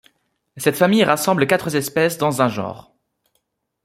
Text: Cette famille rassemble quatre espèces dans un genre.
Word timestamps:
Cette 0.57 0.77
famille 0.77 1.03
rassemble 1.03 1.45
quatre 1.45 1.75
espèces 1.75 2.17
dans 2.17 2.41
un 2.41 2.47
genre. 2.49 2.91